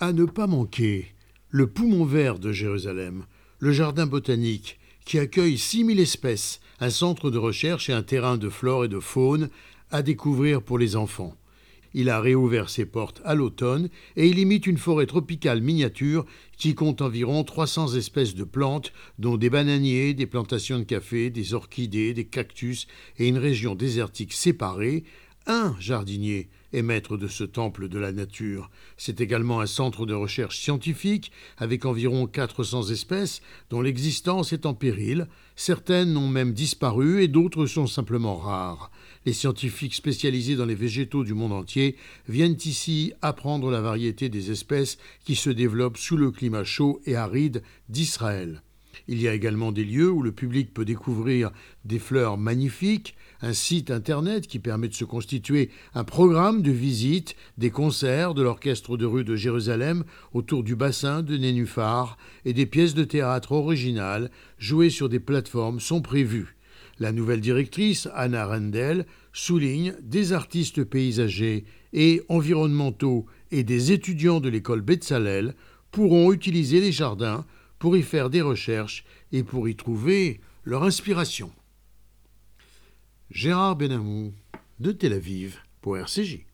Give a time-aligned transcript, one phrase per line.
[0.00, 1.08] À ne pas manquer,
[1.50, 3.24] le poumon vert de Jérusalem,
[3.58, 8.48] le jardin botanique, qui accueille 6000 espèces, un centre de recherche et un terrain de
[8.48, 9.50] flore et de faune
[9.90, 11.34] à découvrir pour les enfants.
[11.94, 16.26] Il a réouvert ses portes à l'automne et il imite une forêt tropicale miniature
[16.56, 21.54] qui compte environ 300 espèces de plantes, dont des bananiers, des plantations de café, des
[21.54, 22.86] orchidées, des cactus
[23.18, 25.02] et une région désertique séparée.
[25.50, 28.70] Un jardinier est maître de ce temple de la nature.
[28.98, 34.74] C'est également un centre de recherche scientifique avec environ 400 espèces dont l'existence est en
[34.74, 35.26] péril.
[35.56, 38.90] Certaines ont même disparu et d'autres sont simplement rares.
[39.24, 41.96] Les scientifiques spécialisés dans les végétaux du monde entier
[42.28, 47.16] viennent ici apprendre la variété des espèces qui se développent sous le climat chaud et
[47.16, 48.62] aride d'Israël.
[49.06, 51.50] Il y a également des lieux où le public peut découvrir
[51.84, 57.36] des fleurs magnifiques, un site internet qui permet de se constituer un programme de visite,
[57.56, 62.66] des concerts de l'orchestre de rue de Jérusalem autour du bassin de Nénuphar et des
[62.66, 66.56] pièces de théâtre originales jouées sur des plateformes sont prévues.
[67.00, 74.48] La nouvelle directrice, Anna Rendel, souligne des artistes paysagers et environnementaux et des étudiants de
[74.48, 75.54] l'école Betzalel
[75.92, 77.46] pourront utiliser les jardins
[77.78, 81.52] pour y faire des recherches et pour y trouver leur inspiration.
[83.30, 84.32] Gérard Benamou
[84.80, 86.46] de Tel Aviv pour RCJ.